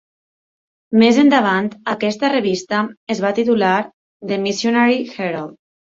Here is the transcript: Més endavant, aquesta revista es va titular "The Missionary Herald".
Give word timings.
Més 1.01 1.17
endavant, 1.23 1.67
aquesta 1.93 2.31
revista 2.35 2.79
es 3.17 3.21
va 3.27 3.35
titular 3.41 3.75
"The 4.33 4.41
Missionary 4.47 4.99
Herald". 5.19 5.55